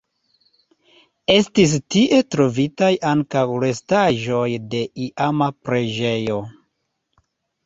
Estis 1.33 1.75
tie 1.95 2.21
trovitaj 2.35 2.89
ankaŭ 3.11 3.43
restaĵoj 3.65 4.49
de 4.73 4.81
iama 5.11 5.51
preĝejo. 5.69 6.41